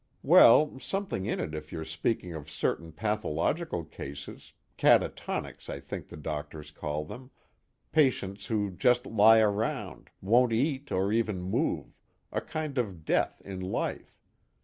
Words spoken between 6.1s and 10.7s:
doctors call them patients who just lie around, won't